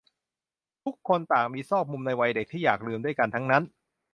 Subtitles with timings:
[0.83, 3.63] ทุกคนต่างมีซอกมุมในวัยเด็กที่อยากลืมด้วยกันทั้งนั้น